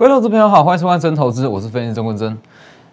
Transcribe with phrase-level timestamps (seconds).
[0.00, 2.34] 各位投资朋友好，欢迎收看真投资，我是分析师钟坤真。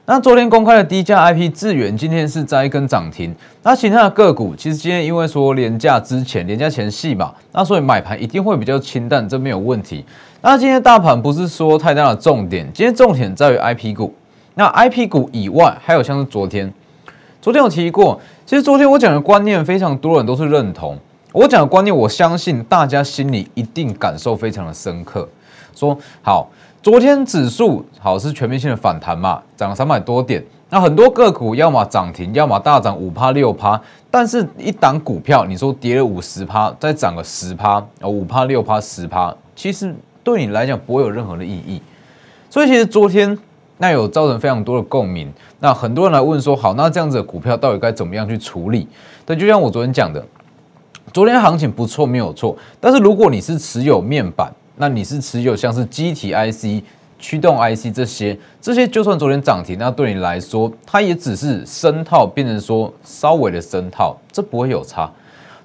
[0.03, 3.33] 那昨天公开的低价 IP 智源，今天是在一根涨停。
[3.63, 10.03] 那其他的个股，其实今天因为说廉价之前、廉价前戏嘛，那所以买盘一定会比较清淡，这没有问题。
[10.41, 14.13] 那今天大盘不是说太大的重点，今天重点在于 IP 股。
[14.55, 16.73] 那 IP 股以外，还有像是昨天，
[17.41, 20.99] 昨天有提过，其实昨天我讲的观念，非常多人都是认同。
[21.31, 25.25] 我讲的观念，我相信大家心里一定感受非常的深刻。
[25.73, 26.51] 说好。
[26.81, 30.43] 昨天指数好是全面性的反弹嘛，涨了三百多点。
[30.69, 33.79] 那很多个股要么涨停，要么大涨五趴六趴。
[34.11, 41.81] 但是，一档股票你说跌了五十趴，再涨个十趴，哦五趴六趴十趴，其实对你来讲不会有任何的意义。
[42.49, 43.37] 所以，其实昨天
[43.77, 45.31] 那有造成非常多的共鸣。
[45.59, 48.87] 那很多人来问说，好，那这样子的股票到底该怎么样去处理？
[49.25, 50.23] 对，就像我昨天讲的，
[51.13, 52.55] 昨天行情不错，没有错。
[52.79, 56.83] 但是如果你是持有面板，那你是持有像是机体 IC、
[57.17, 65.11] 驱动 IC 这些，这些就算昨天涨停，那对你来说，它也只是深套，变成说稍微的深套，这不会有差。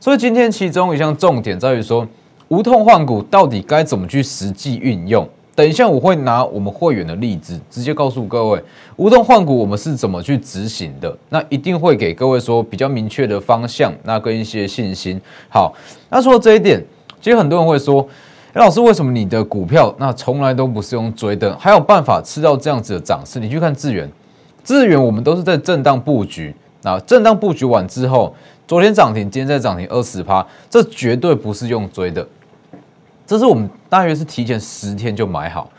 [0.01, 2.09] 所以今天其中一项重点在于说，
[2.49, 5.29] 无痛换股到底该怎么去实际运用？
[5.55, 8.63] 等一下我会拿我们会员的例子，直接告诉各位，
[8.97, 11.15] 无痛换股我们是怎么去执行的。
[11.29, 15.21] 那一定会给各位说比较明确的方向，那跟一些信心。
[15.51, 15.75] 好，
[16.09, 16.83] 那说这一点，
[17.21, 18.09] 其实很多人会说。
[18.55, 23.41] 老师，为什么你的股票那从来都不是用追的，还有办法吃到这样子的涨势？
[23.41, 24.06] 你去看智源，
[24.62, 28.34] 智源我们都是在震荡布局，那震荡布局完之后，
[28.69, 32.28] 昨天涨停，今天再涨停二十趴，这绝对不是用追的，
[33.27, 35.70] 这是我们大约是提前十天就买好，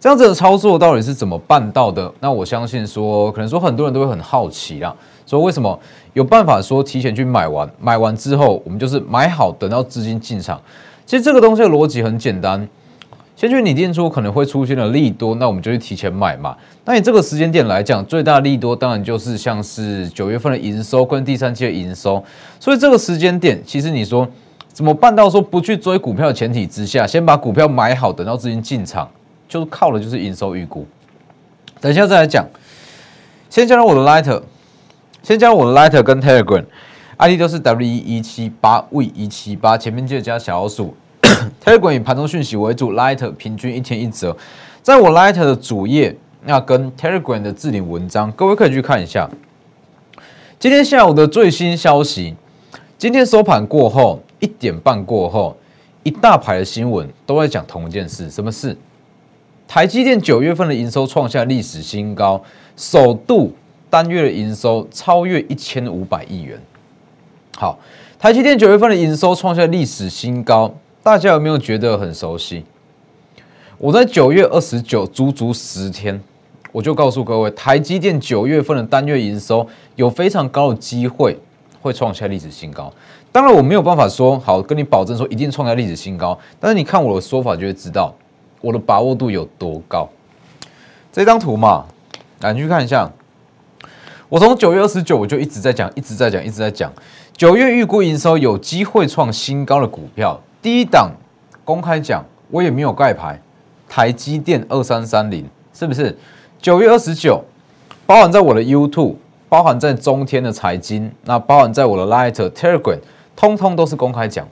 [0.00, 2.10] 这样子的操作到底是怎么办到的？
[2.20, 5.78] 那我相信说，可能说很多人都会很好奇啦，说为什么
[6.14, 10.58] 有办法说提前去买完，买完之后我们就是买好，等到资金进场。
[11.06, 12.68] 其实这个东西的逻辑很简单，
[13.36, 16.56] 先去拟定出可能会出现的利多，那我们就去提前买嘛。
[16.84, 22.22] 那你这个时间点来讲，最大利多当然就是像是九月份的营收跟第三季的营收。
[22.58, 24.28] 所以这个时间点，其实你说
[24.72, 29.08] 怎么办到说不去追股票的前提之下，先把股票买好，等到资金进场，
[29.48, 30.84] 就是靠的就是营收预估。
[31.80, 32.44] 等一下再来讲，
[33.48, 34.42] 先加入我的 Lighter，
[35.22, 36.64] 先加入我的 Lighter 跟 Telegram。
[37.18, 40.94] ID 都是 W 一一七八 V 一七八，前面记得加小老鼠。
[41.64, 44.36] Telegram 以盘中讯息为主，Light 平均一天一折。
[44.82, 49.30] 在我 Light 的主页，那跟 Telegram 的置顶文章，各位可以去看一下。
[50.58, 52.34] 今天下午的最新消息，
[52.98, 55.56] 今天收盘过后一点半过后，
[56.02, 58.76] 一大排的新闻都在讲同一件事，什么事？
[59.66, 62.42] 台积电九月份的营收创下历史新高，
[62.76, 63.54] 首度
[63.88, 66.60] 单月的营收超越一千五百亿元。
[67.58, 67.78] 好，
[68.18, 72.62] 台积电九月份的营收创下历史新高，大家有没有觉得很熟悉？
[73.78, 76.20] 我在九月二十九，足足十天，
[76.70, 81.38] 我就告诉各位，台积电九月份的单月营收有非常高的机会
[81.80, 82.92] 会创下历史新高。
[83.32, 88.14] 当然，我没有办法说好跟你保证说一定创下历史新高，但是你看我的说法就会知道
[88.60, 90.06] 我的把握度有多高。
[91.10, 91.86] 这张图嘛，
[92.40, 93.10] 来你去看一下，
[94.28, 96.92] 我从九月二十九我就一直在讲，一直在讲，一直在讲。
[97.36, 101.12] 九月预估营收有机会创新高的股票，第一档
[101.66, 103.38] 公开讲，我也没有盖牌，
[103.86, 106.16] 台积电二三三零是不是？
[106.58, 107.44] 九月二十九，
[108.06, 109.16] 包含在我的 YouTube，
[109.50, 113.00] 包含在中天的财经，那包含在我的 Light Telegram，
[113.36, 114.48] 通通都是公开讲，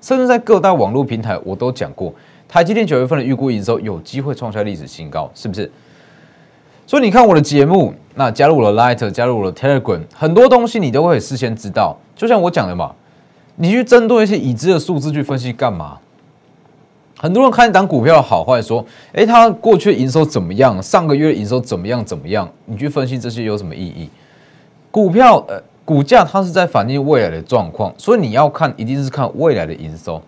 [0.00, 2.14] 甚至在各大网络平台我都讲过，
[2.48, 5.68] 台积电九月份的预估营收有机会创下历史新高，是不是？
[6.86, 11.96] 所以你看我的节目，那加入了 Light，加入了 Telegram，很多东西你都会事先知道。
[12.14, 12.94] 就像我讲的嘛，
[13.56, 15.98] 你去针对一些已知的数字去分析干嘛？
[17.18, 20.80] 很多人看一档股票好坏，说，诶，它过去营收怎么样？
[20.80, 22.04] 上个月营收怎么样？
[22.04, 22.48] 怎么样？
[22.66, 24.08] 你去分析这些有什么意义？
[24.92, 30.22] 股票呃，股价它是在反映未来的状况，所以你要看，一定是看未来的营收，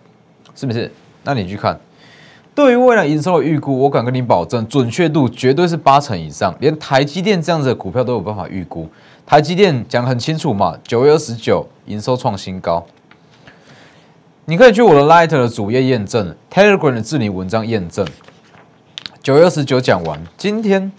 [0.55, 0.91] 是不是？
[1.23, 1.79] 那你去看。
[2.59, 6.53] 对于未来营收的预估，我敢跟你保证，准确度绝对是八成以上。
[6.59, 8.85] 连台积电这样子的股票都有办法预估。
[9.25, 12.85] 台积电讲很清楚嘛，九月二十九营收创新高。
[14.43, 18.05] 你可以去我的 Light 的主页验证，Telegram 的治理文章验证。
[19.23, 20.91] 九月二十九讲完，今天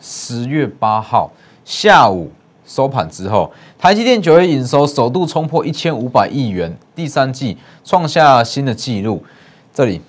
[0.00, 1.32] 十月八号
[1.64, 2.30] 下午
[2.64, 9.24] 收盘之后，台积电九月营收首度冲破一千五百亿元，第三季创下新的纪录。
[9.74, 10.00] 这里。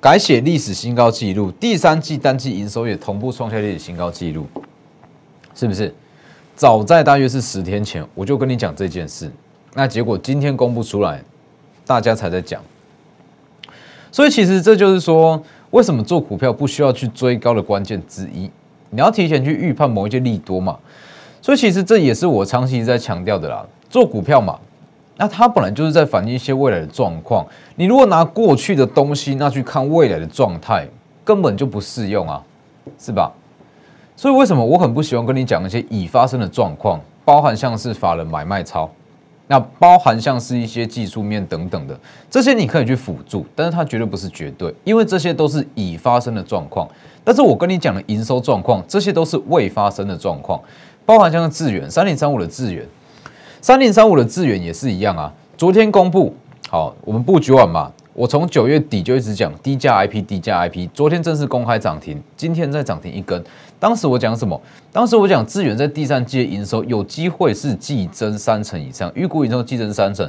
[0.00, 4.46] 改写历史新高纪录，第三季单季营收也同步创下历史新高纪录，
[5.54, 5.92] 是不是？
[6.54, 9.30] 早在大约是十天前，我就跟你讲这件事，
[9.74, 11.20] 那结果今天公布出来，
[11.84, 12.62] 大家才在讲。
[14.12, 18.48] 所以其实这就是说，为什么做股票不需要去追高的关键之一？
[18.90, 20.78] 你要提前去预判某一些利多嘛。
[21.42, 23.66] 所以其实这也是我长期在强调的啦。
[23.90, 24.58] 做股票嘛，
[25.18, 27.44] 那它本来就是在反映一些未来的状况。
[27.76, 30.86] 你如果拿过去的东西，那去看未来的状态，
[31.24, 32.42] 根本就不适用啊，
[32.98, 33.30] 是吧？
[34.16, 38.90] 所以为什么我很不喜欢跟你讲一些已发生的状况，包含像是法人买卖超，
[39.46, 41.98] 那包含像是一些技术面等等的
[42.30, 46.88] 这些，你可以去辅助，但是它绝对不是绝对，因为这些都是已发生的状况。
[47.22, 50.60] 但是我跟你讲的营收状况，这些都是未发生的状况，
[51.04, 52.84] 包含像智远三零三五的智远，
[53.60, 55.32] 三零三五的智远也是一样啊。
[55.56, 56.32] 昨天公布
[56.68, 57.90] 好，我们布局完嘛。
[58.14, 60.88] 我从九月底就一直讲低价 IP，低价 IP。
[60.92, 63.42] 昨天正式公开涨停，今天再涨停一根。
[63.78, 64.60] 当时我讲什么？
[64.92, 70.28] 当时我讲智源在第三季的营收有机会是季增三成以上，预估营收季增三成。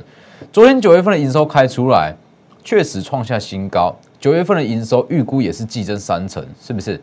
[0.51, 2.15] 昨天九月份的营收开出来，
[2.63, 3.95] 确实创下新高。
[4.19, 7.01] 九月份的营收预估也是季增三成，是不是？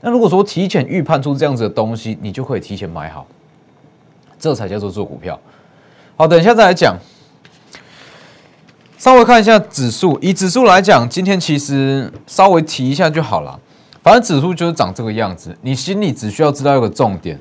[0.00, 3.26] 那如果说提前预判出这样子的东西，你就可以提前买好，
[4.44, 5.40] 这才叫做做股票。
[6.16, 6.94] 好，等一下再来讲。
[8.98, 13.58] 稍微看一下指数，以指数来讲，今天其实稍微提一下就好了。
[14.02, 17.40] 反正指数就是长这个样子，你心里只需要知道一个重点：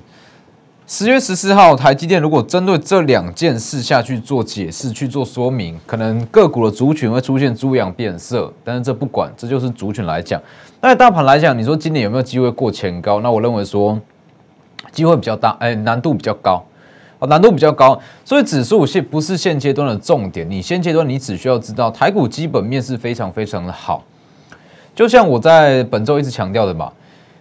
[0.88, 8.52] 十月十四号，台积电如果针对这两件事下去做解释、去做说明，可能个股的族群会出现猪羊变色。
[8.64, 10.42] 但是这不管，这就是族群来讲。
[10.80, 13.20] 那大盘来讲，你说今年有没有机会过前高？
[13.20, 14.00] 那我认为说
[14.94, 16.64] 机会比较大，哎，难度比较高。
[17.28, 20.50] 难度比较高，所以指数现不是现阶段的重点。
[20.50, 24.04] 你现阶段你只需要知道台股基本面是非常非常的好，
[24.96, 26.92] 就像我在本周一直强调的嘛。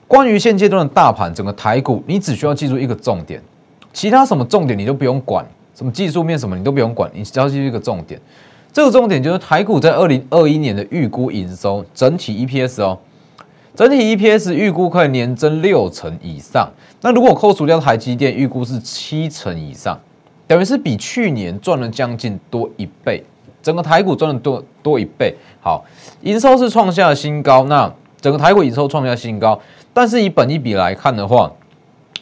[0.07, 3.41] 关于现阶段的大盘，整个台股，你只需要记住一个重点，
[3.93, 5.43] 其他什么重点你都不用管，
[5.75, 8.21] 什么技术面什么你都不用管，你只要记住一个重点。
[8.73, 12.99] 这个重点就是台股在二零二一年的预估营收整体 EPS 哦。
[13.75, 16.71] 整体 EPS 预估可以年增六成以上，
[17.01, 19.99] 那如果扣除掉台积电，预估是七成以上，
[20.47, 23.25] 等于是比去年赚了将近多一倍，
[23.63, 25.35] 整个台股赚了多多一倍。
[25.63, 25.83] 好，
[26.21, 27.91] 营收是创下了新高，那
[28.21, 29.59] 整个台股营收创下新高，
[29.95, 31.51] 但是以本益比来看的话，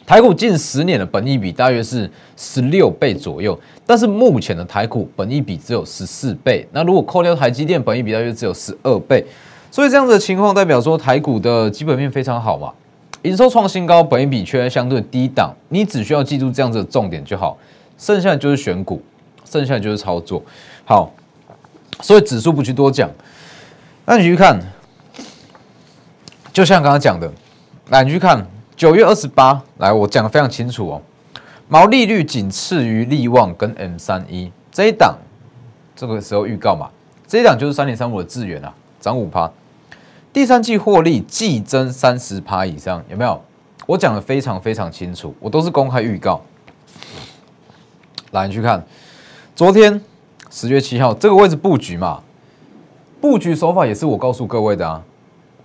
[0.05, 9.25] 台股近十年的本益比大约是十六倍左右，但是目前的台股本益比只有十四倍，那如果扣掉台积电，本益比大约只有十二倍。
[9.71, 12.73] 所以这样子的情况代表说台股的基本面非常好嘛，
[13.21, 17.57] 营收创新高，本益比却相对低档，你只需要记住这样子的重点就好，
[17.97, 19.01] 剩下就是选股，
[19.45, 20.43] 剩下就是操作。
[20.83, 21.09] 好，
[22.01, 23.09] 所以指数不去多讲，
[24.05, 24.59] 那你去看，
[26.51, 27.31] 就像刚刚讲的，
[27.91, 28.45] 来你去看
[28.75, 31.01] 九月二十八，来我讲的非常清楚哦，
[31.69, 35.17] 毛利率仅次于利旺跟 M 三一这一档，
[35.95, 36.89] 这个时候预告嘛，
[37.25, 39.49] 这一档就是三点三五的资源啊，涨五趴。
[40.33, 43.41] 第三季获利季增三十趴以上，有没有？
[43.85, 46.39] 我讲的非常非常清楚，我都是公开预告。
[48.31, 48.81] 来，你去看，
[49.53, 50.01] 昨天
[50.49, 52.21] 十月七号这个位置布局嘛，
[53.19, 55.03] 布局手法也是我告诉各位的啊。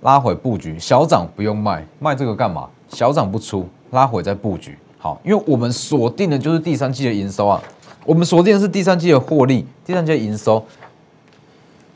[0.02, 2.68] 拉回布局，小涨不用卖，卖这个干嘛？
[2.88, 4.76] 小涨不出，拉回再布局。
[4.99, 7.62] 好，因为我们锁定的就是第三季的营收啊，
[8.04, 10.64] 我们锁定的是第三季的获利，第三季的营收。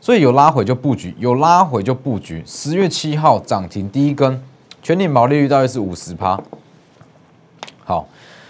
[0.00, 2.42] 所以有拉回就布局，有拉回就布局。
[2.47, 4.42] 十月七号涨停第一根，
[4.83, 6.40] 全年毛利率大约是五十趴。
[7.85, 8.09] 好，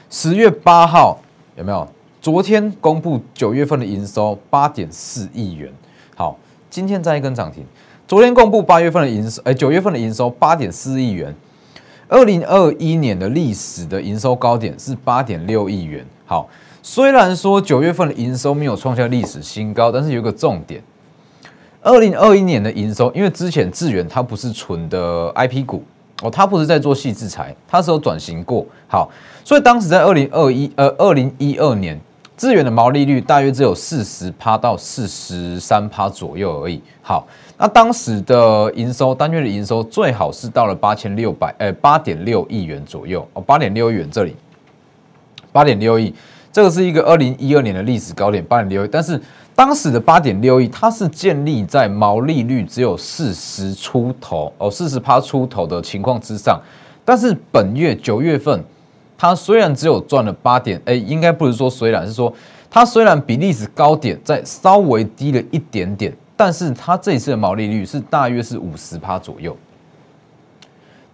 [0.09, 1.19] 十月八号
[1.57, 1.89] 有没有？
[2.21, 5.73] 昨天公布九月份的营收八点四亿元。
[6.15, 6.37] 好，
[6.69, 7.65] 今天再一根涨停。
[8.07, 11.35] 昨天公布八月份的营收，哎，九月份的营收八点四亿元。
[12.09, 16.07] 二零二一年的历史的营收高点是八点六亿元。
[16.27, 16.49] 好，
[16.83, 20.83] 虽然说九月份的营收没有创下历史新高，但是有个重点。
[21.83, 25.83] 二零二一年的营收，因为之前智远它不是纯的 IP 股
[26.23, 28.67] 哦，它不是在做细制裁，它是有转型过。
[28.87, 29.11] 好，
[29.43, 31.99] 所以当时在二零二一呃二零一二年，
[32.37, 36.83] 智远的毛利率大约只有四十趴到四十三趴左右而已。
[37.01, 44.37] 好，那当时的营收单月的营收最好是到了八千六百呃八点六亿元左右哦，八点六亿元这里，
[45.51, 46.15] 八点六亿，
[46.53, 49.19] 这个是一个二零一二年的历史高点，八点六亿，但是。
[49.61, 56.59] 当时的八点六亿，它是建立在毛利率只有四十出头哦，四十趴出头的情况之上。
[57.05, 58.65] 但是本月九月份，
[59.19, 62.33] 它虽然只有赚了八点，哎，应该不是说虽然是说
[62.71, 69.55] 它虽然比历史高点在稍微低了一点点，但是它这一次的毛利率是大约是五十趴左右，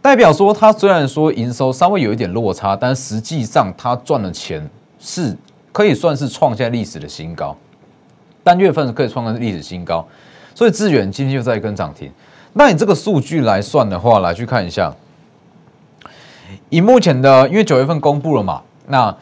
[0.00, 5.36] 代表说它虽然说营收稍微有一点落差，但实际上它赚的钱是
[5.72, 7.56] 可以算是创下历史的新高。
[8.46, 10.06] 单月份可以创个历史新高，
[10.54, 12.08] 所以资源今天又在一根涨停。
[12.52, 14.94] 那你这个数据来算的话，来去看一下，
[16.68, 19.12] 以目前的，因为九月份公布了嘛，那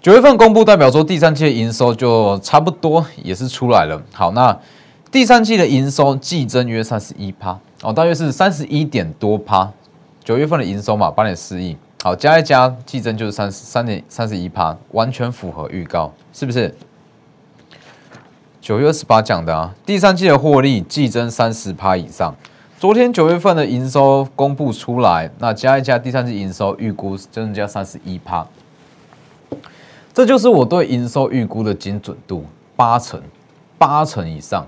[0.00, 4.02] 九月份公布代表说第三季的营收就差不多也是出来了。
[4.12, 4.58] 好，那
[5.12, 9.70] 第三季的营收季增约三十一趴哦，大约是三十一点多趴。
[10.24, 16.74] 九月份的营收嘛，八点四亿，好加一加，季增就是三十三点三十一趴，完全符合预告，是不是？
[18.68, 22.36] 九月二十八讲的啊，第三季的获利季增三十趴以上。
[22.78, 28.46] 昨天九月份的营收公布出来，那加一加第三季营收预估增加三十一趴，
[30.12, 32.44] 这就是我对营收预估的精准度
[32.76, 33.18] 八成，
[33.78, 34.66] 八成以上，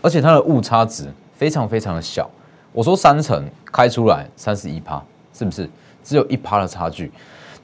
[0.00, 2.30] 而且它的误差值非常非常的小。
[2.70, 5.02] 我说三成开出来三十一趴，
[5.34, 5.68] 是不是
[6.04, 7.10] 只有一趴的差距？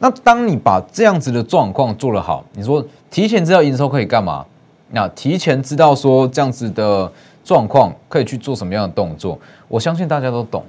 [0.01, 4.45] 那当你把这样子的状况做得好，你说提前知道营收可以干嘛？
[4.91, 7.13] 那提前知道说这样子的。
[7.47, 9.39] 状况可以去做什么样的动作？
[9.69, 10.65] 我相信大家都懂。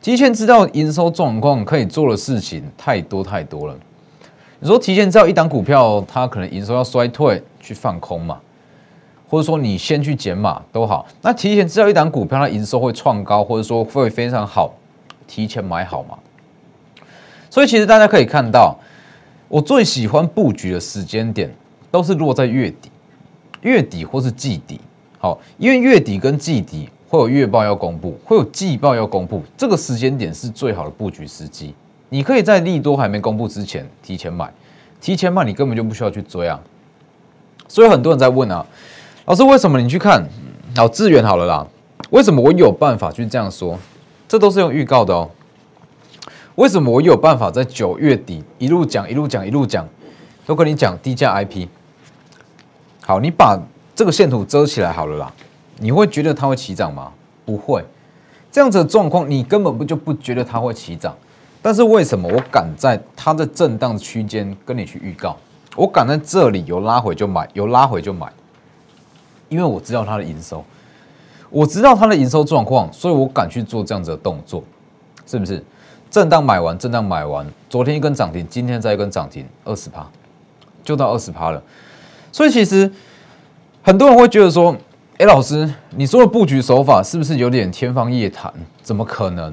[0.00, 3.76] 提前知道营收状况可以做的事情太多太多了。
[4.60, 8.38] 你说提前知道一档股票它可能营收要衰退，去放空嘛？
[9.28, 11.04] 或者说你先去减码都好。
[11.20, 14.72] 那提前知道一档股票它营收会创高，或者说会非常好，
[15.26, 16.16] 提前买好嘛？
[17.50, 18.78] 所以其实大家可以看到，
[19.48, 21.52] 我最喜欢布局的时间点
[21.90, 22.88] 都是落在月底、
[23.62, 24.80] 月底或是季底。
[25.18, 31.74] 好，因为月底跟季底会有月报要公布，会有季报要公布，这个时间点是最好的布局时机。
[32.08, 34.52] 你可以在利多还没公布之前提前买，
[35.00, 36.60] 提前买你根本就不需要去追啊。
[37.68, 38.66] 所以很多人在问啊，
[39.24, 40.22] 老师为什么你去看
[40.76, 41.66] 好资源好了啦？
[42.10, 43.78] 为什么我有办法去这样说？
[44.28, 45.30] 这都是用预告的哦。
[46.56, 49.88] 为什么我有办法在九月底一路讲一路讲一路讲，
[50.44, 51.68] 都跟你讲低价 IP？
[53.12, 53.60] 好，你把。
[53.94, 55.32] 这个线图遮起来好了啦，
[55.76, 57.12] 你会觉得它会起涨吗？
[57.44, 57.84] 不会，
[58.50, 61.14] 这样子的状况你根本不就不觉得它会起涨。
[61.60, 65.36] 但是为什么我敢在它的震荡区间跟你去预告？
[65.76, 68.32] 我敢在这里有拉回就买，有拉回就买，
[69.50, 70.64] 因为我知道它的营收，
[71.50, 74.64] 我知道它的营收状况，所以我敢去做这样子的动作，
[75.26, 75.62] 是不是？
[76.10, 80.06] 震荡买完，震荡买完，昨天一根涨停，今天再一根涨停，二十趴，
[80.82, 81.62] 就到二十趴了。
[82.32, 82.90] 所以其实。
[83.84, 84.72] 很多人会觉得说
[85.18, 88.48] ：“哎，老师，你说的布局手法是不是有点天方夜谭？
[88.80, 89.52] 怎么可能？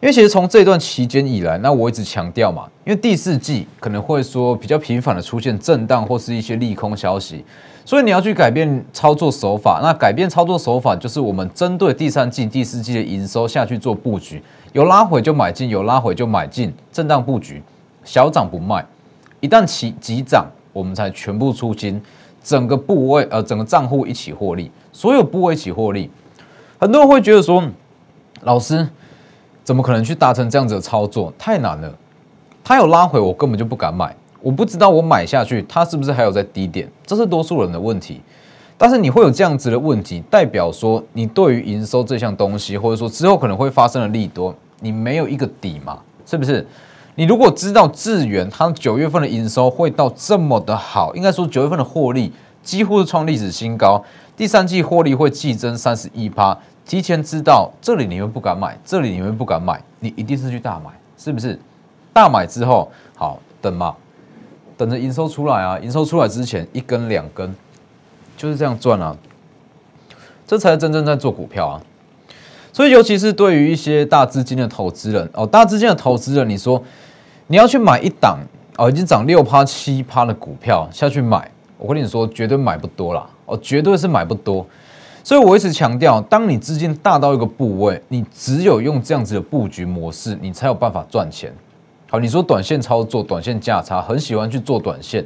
[0.00, 7.44] 因为其实从这段期间以来，那我一直强调嘛，因为第四季可能会说比较频繁的出现震荡或是一些利空消息，
[7.84, 9.78] 所以你要去改变操作手法。
[9.80, 14.42] 那改变操作手法就是我们针对第三季、第四季的营收下去做布局，
[14.72, 17.62] 有拉回就买进，有拉回就买进，震荡布局，
[18.02, 18.84] 小涨不卖，
[19.38, 20.44] 一旦起急涨，
[20.78, 22.00] 我们才全部出金。”
[22.40, 26.08] 整个部位，呃，整个账户一起获利，所有部位一起获利。
[26.78, 27.62] 很多人会觉得说，
[28.42, 28.88] 老师
[29.64, 31.30] 怎么可能去达成这样子的操作？
[31.36, 31.92] 太难了。
[32.64, 34.14] 他有拉回，我根本就不敢买。
[34.40, 36.88] 我不知道我买下去，它是不是还有在低点？
[37.04, 38.20] 这是多数人的问题。
[38.78, 45.98] 但是你会有这样子的问题，代表说你对于营收这项东西，或者说之后可能会发生的利多，你没有一个底嘛？
[46.24, 46.64] 是不是？
[47.18, 52.32] 你如果知道智源它九月份的营收会到这么的好，应该说九月份的获利
[52.62, 54.00] 几乎是创历史新高，
[54.36, 56.56] 第三季获利会季增三十一趴，
[56.86, 61.58] 提前知道这里你们不敢买，这里你们不敢买，你一定是去大买，是不是？
[62.12, 63.96] 大买之后好等嘛，
[64.76, 67.52] 等着营收出来啊，营收出来之前一根两根
[68.36, 69.16] 就是这样赚啊，
[70.46, 71.82] 这才是真正在做股票啊。
[72.72, 76.80] 所以尤其是对于一些大资金的投资人哦，大资金的投资人，你说。
[77.50, 78.38] 你要去买一档
[78.76, 84.64] 哦，已经涨六趴七趴的股票下去买，我跟你说绝对买不多啦，哦，绝对是买不多。
[85.24, 91.50] 所以我一直强调，当你资金大到一个部位，你只有用这样子的布局模式，你才有办法赚钱。
[92.10, 95.24] 好，你说短线操作、短线价差，很喜欢去做短线，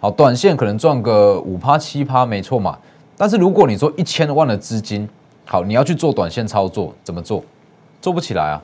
[0.00, 2.78] 好，短线可能赚个五趴七趴，没错嘛。
[3.16, 5.08] 但是如果你说一千万的资金，
[5.46, 7.42] 好，你要去做短线操作，怎么做？
[8.02, 8.62] 做不起来啊。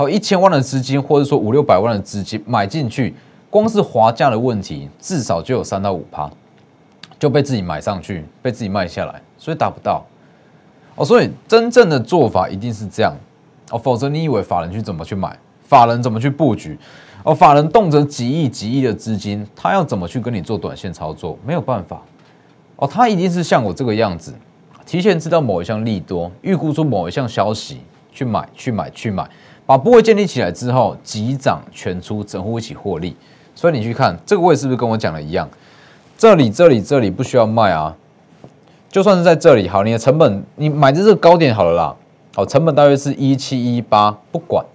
[0.00, 3.14] 好，一千万的资金，或者说五六百万的资金买进去，
[3.50, 6.30] 光是滑价的问题，至少就有三到五趴
[7.18, 10.02] 就被自己买上去，被自己卖下来，所以达不到
[10.94, 11.04] 哦。
[11.04, 13.14] 所以真正的做法一定是这样
[13.70, 16.78] 哦，否则你以为法人去怎么去买，法人怎么去布局
[17.22, 17.34] 哦？
[17.34, 21.38] 法人动辄几亿、几亿的资金，他要怎么去跟你做短线操作？
[21.44, 22.00] 没有办法
[22.76, 24.32] 哦，他一定是像我这个样子，
[24.86, 29.28] 提前知道某一项利多，预估出某一项消息，去买、去买、去买。
[29.70, 33.14] 把部位建立起来之后，急涨全出，整户一起获利。
[33.54, 35.48] 所以你去看这个位是不是跟我讲的一样？
[36.18, 37.96] 这里、这里、这里不需要卖啊。
[38.88, 41.94] 就算是在这里，好，你的成本你买在这个高点好了啦。
[42.34, 44.66] 好，成本大约是一七一八，不管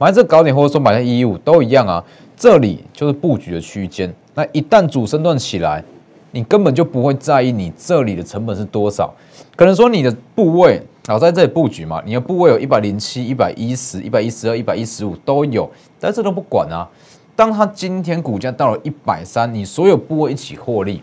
[0.00, 2.04] 买在这高点或者说买在一一五都一样啊。
[2.36, 5.84] 这里就是布局的区间，那一旦主升段起来，
[6.32, 9.12] 你根本就不会在意你这里的成本是多少。
[9.56, 16.88] 可能说你的部位好在这里布局嘛，你的部位有一百零七、一百一十、一百一十二、一百一十五都有，但这都不管啊。
[17.34, 21.02] 当它今天股价到了一百三，你所有部位一起获利，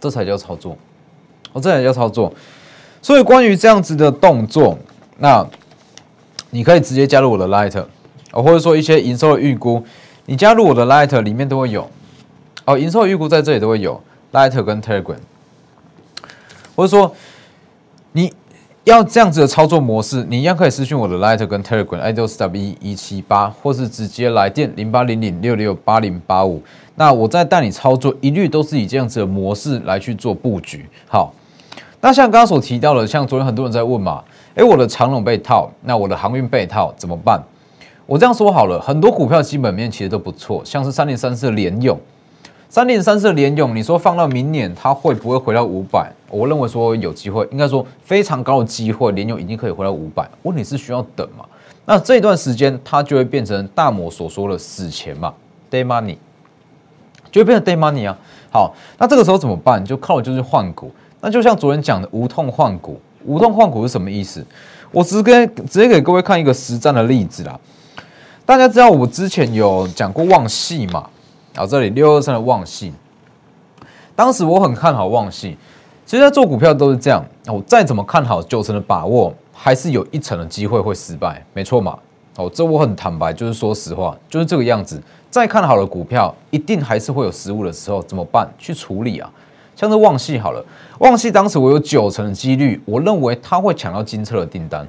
[0.00, 0.76] 这才叫操作。
[1.52, 2.32] 我这才叫操作。
[3.00, 4.76] 所以关于这样子的动作，
[5.18, 5.46] 那
[6.50, 7.84] 你可以直接加入我的 Light。
[8.32, 9.82] 或者说一些营收的预估，
[10.26, 11.88] 你加入我的 Light 里面都会有
[12.66, 13.98] 哦，营收预估在这里都会有
[14.32, 15.16] Lighter 跟 Telegram，
[16.74, 17.14] 或者说
[18.10, 18.34] 你
[18.82, 26.60] 要这样子的操作模式，你一样可以私讯我的 Lighter 跟 Telegram i d o s w 一七八，或是直接来电零八零零六六八零八五，
[26.96, 30.84] 那我在带你操作，一律都是以这样子的模式来去做布局。
[31.06, 31.32] 好，
[32.00, 34.24] 那像刚刚所提到的，像昨天很多人在问嘛，
[34.56, 37.40] 诶，我的长龙被套，那我的航运被套怎么办？
[38.06, 41.98] 我这样说好了，很多股票基本面其实都不错，像是三零三四的联勇，
[42.76, 46.12] 三零三四的联勇，你说放到明年它会不会回到五百？
[46.28, 50.28] 我认为说有机会，应该说非常高的机会，联勇已经可以回到五百。
[50.42, 51.46] 问题是需要等嘛？
[51.86, 55.32] 那这段时间它就会变成大摩所说的死钱嘛
[55.70, 56.18] ，day money，
[57.32, 58.14] 就会变成 day money 啊。
[58.50, 59.82] 好，那这个时候怎么办？
[59.82, 60.92] 就靠就是换股。
[61.22, 64.44] 那就像昨天讲的无痛换股，无痛换股是什么意思？
[64.92, 67.58] 我直接直接给各位看一个实战的例子啦。
[68.44, 71.08] 大家知道我之前有讲过旺系嘛？
[71.56, 72.92] 啊，这里六二三的旺系，
[74.14, 75.56] 当时我很看好旺系。
[76.04, 81.98] 其实，在做股票都是这样，我再怎么看好九成的把握，还是有一成的机会会失败，没错嘛？
[82.36, 85.02] 哦，这我很坦白，就是说实话，就是这个样子。
[85.30, 88.46] 再看好的股票，一定还是会有失误的时候，怎么办？
[88.58, 89.30] 去处理啊！
[89.74, 90.62] 像是旺系好了，
[90.98, 94.86] 旺系当时我有九成的几率，我认为它会抢到金车的订单，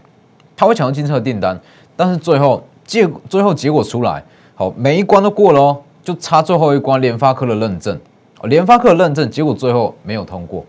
[0.56, 1.58] 它会抢到金车的订单，
[1.96, 2.62] 但是最后。
[2.86, 4.24] 结最后结果出来，
[4.56, 8.00] 好，每一关都过了哦，就差最后一关联发科的认证，
[8.44, 10.66] 联发科的认证结果最后没有通过，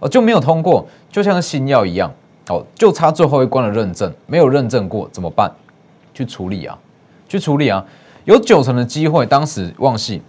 [0.00, 2.12] 哦，就没有通过，就像新药一样，
[2.50, 5.50] 哦，就差最后一关的认证，没有认证过怎么办？
[6.12, 6.78] 去处理啊，
[7.26, 7.82] 去处理啊，
[8.26, 10.20] 有九成的机会，当时忘记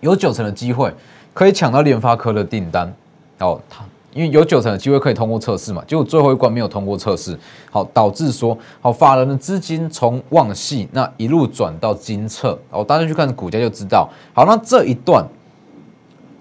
[0.00, 0.90] 有九成的机会
[1.34, 2.90] 可以抢到联发科的订单，
[3.40, 3.84] 哦，他。
[4.12, 7.38] 因为有九成的机会可以通过测试嘛，结果最后一关没有通过测试，
[7.70, 14.08] 好导致说好法人的资金从旺系那一路转到金测，哦大家去看股价就知道。
[14.34, 15.24] 好，那这一段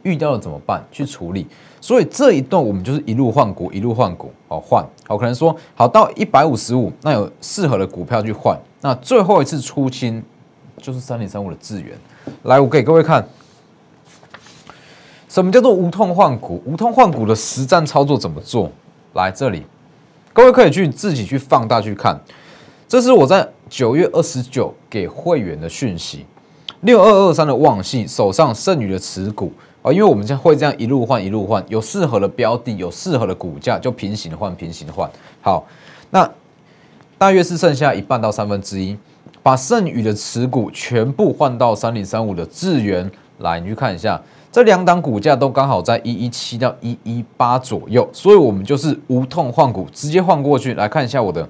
[0.01, 0.83] 遇到了怎么办？
[0.91, 1.45] 去处理。
[1.81, 4.83] 所以这一段我们就是一路换股，一路换股，好换。
[5.07, 8.59] 好，可能说好到一百五十五，那有适合的股票去换。
[8.81, 10.23] 那最后一次出清
[10.77, 11.95] 就是三零三五的资源。
[12.43, 13.25] 来，我给各位看。
[15.29, 16.59] 什么叫做无痛换股？
[16.65, 18.69] 无痛换股的实战操作怎么做？
[19.13, 19.63] 来这里，
[20.33, 22.19] 各位可以去自己去放大去看。
[22.87, 26.25] 这是我在九月二十九给会员的讯息。
[26.81, 29.51] 六二二三的旺系手上剩余的持股
[29.83, 35.07] 啊，因为我们将会这样一路换一路换，有适合的标的，有适合的股价，就平行换平行换。
[35.41, 35.63] 好，
[36.09, 36.27] 那
[37.19, 38.97] 大约是剩下一半到三分之一，
[39.43, 44.19] 把剩余的持股全部换到三零三五的智源来，你去看一下。
[44.51, 50.73] 这两档股价都刚好在一一七到一一八左右，所以我们就是无痛换股，直接换过去。
[50.73, 51.47] 来看一下我的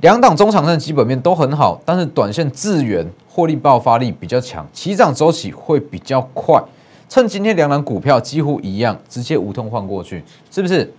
[0.00, 6.62] 两档中长线基本面都很好，但是短线资源获利爆发力比较强，起涨周期会比较快。
[7.08, 10.92] 趁今天两档股票几乎一样，直接无痛换过去，是不是？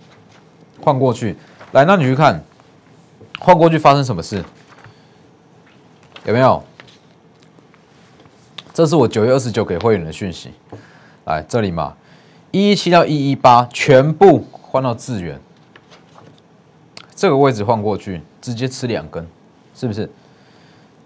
[0.82, 1.36] 换过去，
[1.72, 2.42] 来，那你去看
[3.38, 4.44] 换过去发生什么事？
[6.24, 6.62] 有没有？
[8.74, 10.50] 这是我九月二十九给会员的讯息。
[11.26, 11.94] 来这里嘛，
[12.52, 15.38] 一一七到一一八全部换到智源，
[17.14, 19.26] 这个位置换过去，直接吃两根，
[19.74, 20.08] 是不是？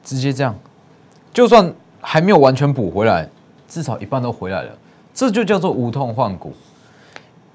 [0.05, 0.55] 直接这样，
[1.33, 3.29] 就算还没有完全补回来，
[3.67, 4.71] 至少一半都回来了，
[5.15, 6.53] 这就叫做无痛换股。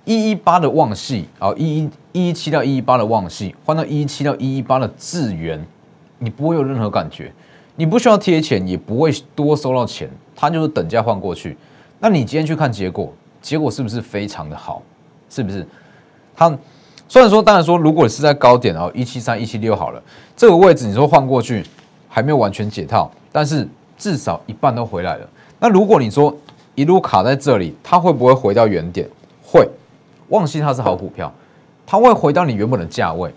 [0.04, 5.64] 一一八的旺系啊，一一一一七到一一八的旺系换到一一七到一一八的智源，
[6.18, 7.32] 你不会有任何感觉，
[7.76, 11.56] 你不需要贴钱，也不会多收到钱，它就是等价换过去。
[12.08, 14.80] 那你今天去看结果，结果是不是非常的好？
[15.28, 15.68] 是不是？
[16.36, 16.56] 它
[17.08, 20.00] 虽然说，当然说，如果是在高点哦，一七三、一七六好了，
[20.38, 21.66] 这个位置你说换过去
[22.08, 25.28] 还没有完全解套，但是至少一半都回来了。
[25.58, 26.32] 那如果你说
[26.76, 29.10] 一路卡在这里，它会不会回到原点？
[29.44, 29.68] 会。
[30.30, 31.34] 旺信它是好股票，
[31.88, 33.34] 它会回到你原本的价位。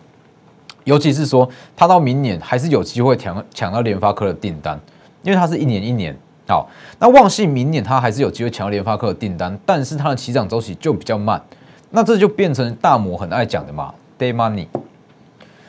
[0.84, 4.78] 尤其是说，它到明年还是有机会抢抢到联发科的订单，
[5.22, 6.14] 因为它是一年一年。
[6.48, 6.66] 好，
[6.98, 11.40] 那旺信明年它还是有机会抢到联发科的订单，但是它的起涨周期就比较慢，
[11.90, 14.66] 那这就变成大摩很爱讲的嘛，day money。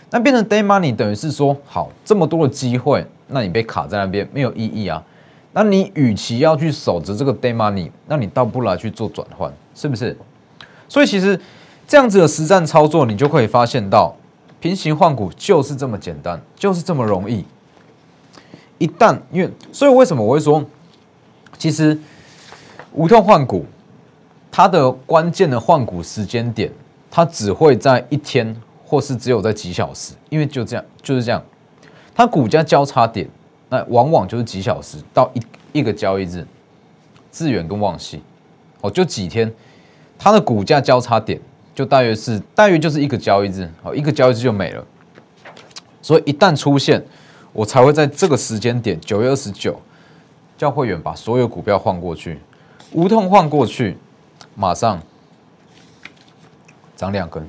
[0.10, 5.04] 那变成 day money 等于是说，好这么多的机会，那你被卡在那边没有意义啊。
[5.52, 10.18] 那你与其要去守着这个 day money，那你倒不如来去做转换，是不是？
[10.88, 11.38] 所以其实
[11.86, 14.16] 这样子的实战操作，你就可以发现到，
[14.62, 17.44] 平行换股就是这么简单，就是这么容易。
[18.80, 20.66] 一旦因为，所以为什么我会说，
[21.58, 21.98] 其实
[22.94, 23.66] 无痛换股，
[24.52, 26.72] 它的关键的换股时间点，
[27.12, 31.44] 它只会在一天，或是只有在几小时，因为就这样，就是这样，
[32.16, 33.30] 它股价交叉点。
[33.72, 36.44] 那往往就是几小时到一一个交易日，
[37.30, 38.20] 资源跟旺系，
[38.82, 39.54] 哦，就几天，
[40.18, 41.40] 它的股价交叉点
[41.76, 44.84] 就大约是大约就是一个交易日，哦，一个交易日就没了。
[46.02, 47.06] 所以一旦出现，
[47.54, 49.80] 我才会在这个时间点九月二十九
[50.58, 52.40] 叫会员把所有股票换过去，
[52.92, 53.98] 无痛换过去，
[54.56, 55.02] 马上
[56.96, 57.48] 涨两根。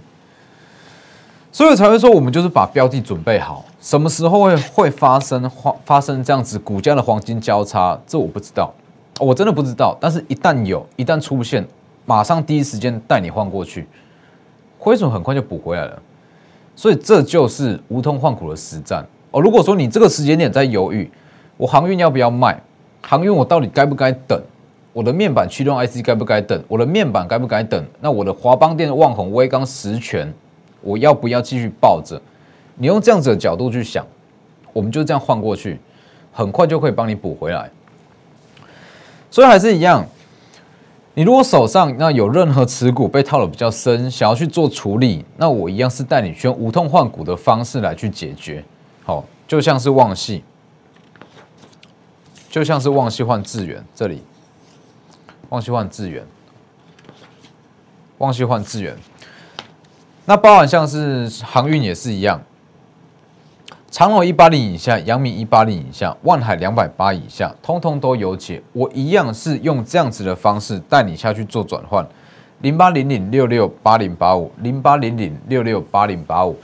[1.53, 8.73] 所以才会说，我们就是把标的准备好，什么时候会会发生发发生这样子股价的黄金交叉，这我不知道，
[9.19, 9.97] 我真的不知道。
[10.01, 11.67] 但是，一旦有，一旦出现，
[12.07, 13.89] 马上第一时间带你换过去，
[14.79, 16.01] 亏损很快就补回来了。
[16.77, 19.40] 所以，这就是无痛换股的实战哦。
[19.40, 21.11] 如果说你这个时间点在犹豫，
[21.57, 22.61] 我航运要不要卖？
[23.03, 24.40] 航运我到底该不该等？
[24.93, 26.62] 我的面板驱动 IC 该不该等？
[26.66, 27.85] 我的面板该不该等？
[28.01, 30.33] 那我的华邦电、旺宏、威刚、实权。
[30.83, 32.21] 我要不要继续抱着？
[32.77, 34.07] 你用这样子的角度去想，
[34.73, 35.79] 我们就这样换过去，
[36.33, 37.71] 很快就可以帮你补回来。
[39.31, 40.05] 所以还是一样，
[41.12, 48.64] 你如果手上那有任何持股被套的比较深，想要去做处理，那我一样是带你去用无痛换股的方式来去解决。
[49.05, 50.45] 好，就像是旺系，
[52.51, 54.23] 就像是旺系换智源这里，
[55.49, 56.25] 旺系换智源，
[58.19, 58.97] 旺系换智源。
[60.27, 62.41] 那包含像是航运也是一样，
[63.91, 68.63] 长龙一八零以下，阳明一八零以下，万海两百八以下，通通都有解。
[68.73, 72.07] 我一样是用这样子的方式带你下去做转换，
[72.61, 76.57] 零八零零六六八零八五，零八零零六六八零八五，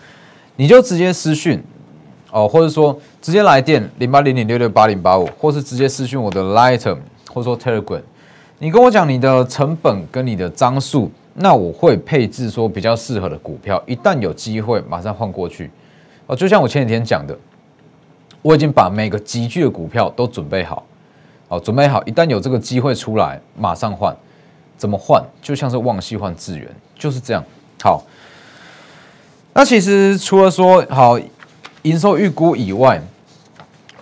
[0.55, 1.61] 你就直接私讯
[2.37, 6.87] 哦，或者说直接来电零八零零六六八零八五，或是直接私讯我的 Light，
[7.33, 8.03] 或者说 Telegram，
[8.59, 11.11] 你跟我讲你的成本跟你的张数。
[11.38, 15.70] 那我会配置说比较适合的股票，一旦有机会马上换过去
[16.27, 16.37] 哦。
[16.37, 17.35] 就像我前几天讲的，
[18.42, 20.85] 我已经把每个集聚的股票都准备好，
[21.49, 24.14] 哦，准备好，一旦有这个机会出来，马上换。
[24.77, 25.22] 怎么换？
[25.40, 26.68] 就像是旺系换资源，
[26.99, 27.42] 就是这样。
[27.83, 28.05] 好，
[29.55, 31.18] 那其实除了说好
[31.87, 33.01] 营收预估以外，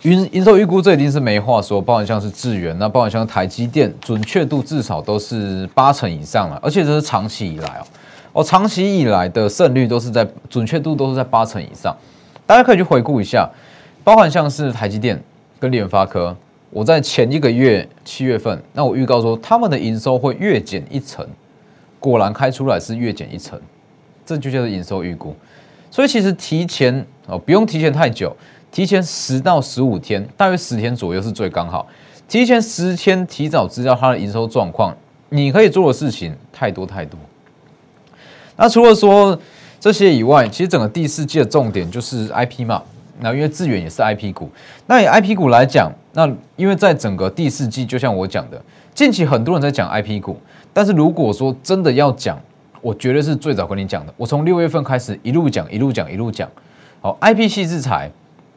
[0.02, 11.94] 营营收预估这一定是没话说，包含像是智源，那包含像台积电，准确度至少都是八成以上了，而且这是长期以来哦，哦，长期以来的胜率都是在准确度都是在八成以上，
[12.46, 13.46] 大家可以去回顾一下，
[14.02, 15.22] 包含像是台积电
[15.60, 16.34] 跟联发科，
[16.70, 21.26] 我在前一个月七月份，那我预告说他们的营收会月减一成，
[22.00, 23.60] 果然开出来是月减一成，
[24.24, 25.36] 这就叫做营收预估，
[25.94, 28.36] 所以其实提前哦，不用提前太久。
[28.72, 31.86] 提前十到十五天，大约十天左右是最刚好。
[32.26, 34.92] 提前十天，提早知道它的营收状况，
[35.28, 37.16] 你可以做的事情太多太多。
[38.56, 39.38] 那除了说
[39.78, 42.82] 这些以外，其实整个第四季的重点就是 IP 嘛。
[43.20, 44.50] 那因为智远也是 IP 股，
[44.88, 48.60] 那以 IP 股来讲，那因为在整个第四季，就像我讲的，
[48.92, 50.36] 近期很多人在讲 IP 股，
[50.72, 52.36] 但是如果说真的要讲，
[52.84, 54.12] 我绝对是最早跟你讲的。
[54.14, 56.46] 我从六月份开始一路讲，一路讲，一路讲。
[57.00, 58.10] 好，IP 系制裁。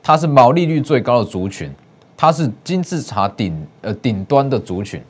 [0.03, 1.69] 它是毛利率最高的族群，
[2.15, 5.01] 它是金字塔顶呃顶端的族群，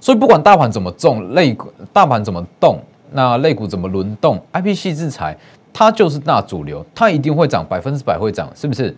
[0.00, 1.56] 所以不管大盘怎么重，类
[1.92, 2.80] 大盘怎么动，
[3.12, 5.38] 那类股怎么轮动，I P 系制裁
[5.72, 8.96] 它就是大主流，它一定会涨，百分之百会涨，是不是？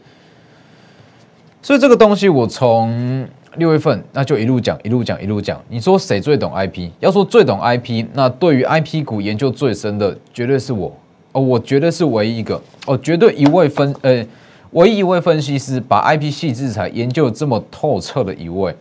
[1.60, 5.62] 所以这个东西我从六月份那就一路讲，一路讲，一路讲。
[5.68, 6.90] 你说谁最懂 I P？
[7.00, 10.96] 要说最懂 I P，那对于 I P 股研究最深的绝对是我
[11.32, 14.26] 哦，我绝对是唯一一个哦，绝对一位分呃。
[14.72, 18.76] 唯一一位分析师把 IP 系制裁研究这么透彻的一位，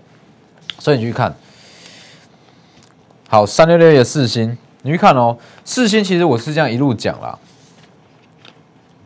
[0.79, 1.33] 所以你去看，
[3.29, 7.39] 好三六六的四星，你去看哦，四星其实我是这样一路讲啦，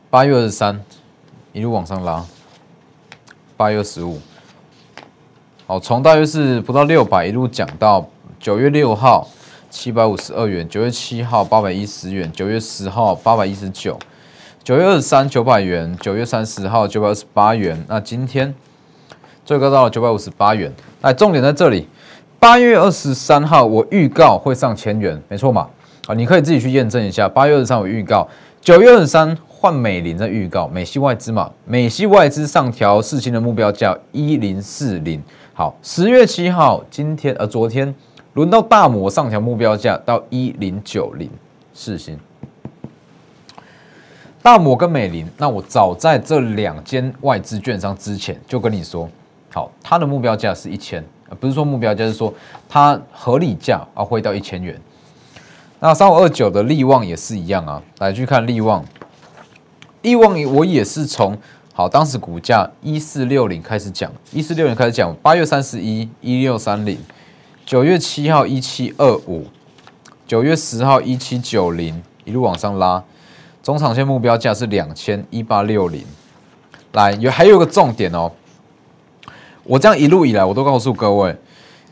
[0.09, 0.83] 八月二十三
[1.53, 2.25] 一路往上拉，
[3.55, 4.19] 八月十五，
[5.71, 8.05] 好从大约是不到六百一路讲到
[8.37, 9.25] 九月六号
[9.69, 13.97] 七百五十二元，九月七号八百一十元，九月十号八百一十九。
[14.65, 17.81] 九月二十三九百元，九月三十号九百二十八元。
[17.87, 18.53] 那今天
[19.45, 20.69] 最高到了九百五十八元。
[20.99, 21.87] 哎，重点在这里，
[22.37, 25.69] 八月二十三号我预告会上千元，没错嘛？
[26.05, 27.29] 啊，你可以自己去验证一下。
[27.29, 28.27] 八月二十三我预告，
[28.59, 35.23] 九月二十三换美林在预告美系外资嘛，美系外资上调四星的目标价一零四零。
[35.61, 37.93] 好，十月七号，今天呃昨天
[38.33, 41.29] 轮到大摩上调目标价到一零九零
[41.71, 42.17] 四星。
[44.41, 49.07] 大摩跟美林，那我早在这两间外资券商之前就跟你说，
[49.53, 51.05] 好，它的目标价是一千，
[51.39, 52.33] 不是说目标价，是说
[52.67, 54.75] 它合理价啊会到一千元。
[55.79, 58.83] 那三五二九的利旺也是一样啊，来去看利旺，
[60.01, 61.37] 利旺我也是从
[61.73, 66.97] 好当时股价一四六零开始讲，一四六零开始讲，八月三十一一六三零，
[67.65, 69.47] 九月七号一七二五，
[70.27, 73.01] 九月十号一七九零，一路往上拉。
[73.63, 76.03] 中长线目标价是两千一八六零，
[76.91, 78.31] 来有还有个重点哦，
[79.63, 81.35] 我这样一路以来我都告诉各位，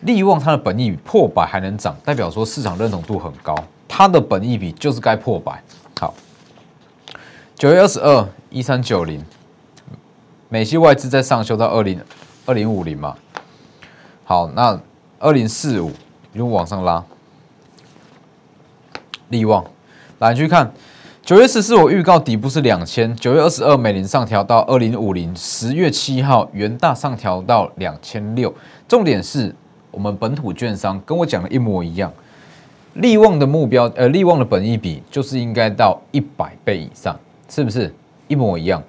[0.02, 3.56] 利旺它的本益比破百还能涨，代表说市场认同度很高，
[3.88, 5.63] 它的本益比就是该破百。
[6.00, 6.13] 好，
[7.56, 9.24] 九月二十二一三九零，
[10.52, 12.02] 美系外资在上修到二零
[12.48, 13.16] 二零五零嘛，
[14.24, 14.80] 好，那
[15.20, 15.92] 二零四五
[16.34, 17.04] 一路往上拉，
[19.30, 19.64] 利旺
[20.18, 20.74] 来去看。
[21.24, 23.16] 九月十四，我预告底部是两千。
[23.16, 25.32] 九月二十二，美林上调到二零五零。
[25.36, 28.52] 十月七号，元大上调到两千六。
[28.88, 29.54] 重点是
[29.92, 32.12] 我们本土券商跟我讲的一模一样，
[32.96, 37.16] 利旺的目标，呃，利旺的本益比就是应该到一百倍以上，
[37.48, 37.94] 是不是
[38.28, 38.82] 一模一样？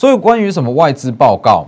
[0.00, 1.66] 所以关于什么外资报告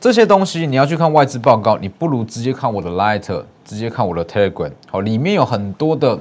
[0.00, 6.18] 这些东西，你要去看外资报告，你不如直接看我的 Light，直接看我的 Telegram，好，里面有很多的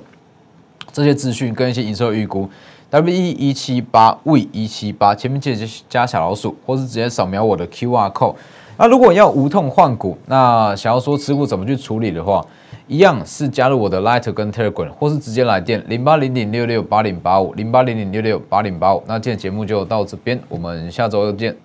[0.92, 2.50] 这些资讯跟一些营收预估。
[2.90, 8.36] W E 一七八 V 一七八，前面记得加小老鼠，或是直接扫描我的 Q R code。
[8.76, 12.46] 那如果要无痛换股，那想要说持股怎么去处理的话，
[12.88, 19.04] 一样是加入我的 Light 跟 Telegram，或是直接来电零八零零六六八零八五零八零零六六八零八五。
[19.08, 21.56] 那今天节目就到这边，我们下周见。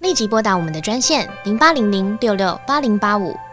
[0.00, 3.34] 立即拨打我们的专线零八零零六六八零八五。